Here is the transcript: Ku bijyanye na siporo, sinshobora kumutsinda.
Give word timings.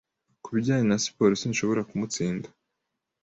Ku 0.43 0.49
bijyanye 0.55 0.85
na 0.87 0.97
siporo, 1.03 1.33
sinshobora 1.41 1.87
kumutsinda. 1.89 2.47